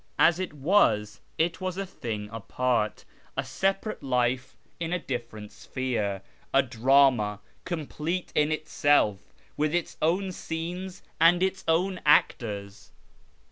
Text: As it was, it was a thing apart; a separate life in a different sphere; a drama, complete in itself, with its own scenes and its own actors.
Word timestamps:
As 0.17 0.39
it 0.39 0.53
was, 0.55 1.21
it 1.37 1.61
was 1.61 1.77
a 1.77 1.85
thing 1.85 2.27
apart; 2.31 3.05
a 3.37 3.45
separate 3.45 4.01
life 4.01 4.57
in 4.79 4.91
a 4.91 4.97
different 4.97 5.51
sphere; 5.51 6.23
a 6.51 6.63
drama, 6.63 7.39
complete 7.65 8.31
in 8.33 8.51
itself, 8.51 9.31
with 9.57 9.75
its 9.75 9.97
own 10.01 10.31
scenes 10.31 11.03
and 11.19 11.43
its 11.43 11.63
own 11.67 11.99
actors. 12.03 12.91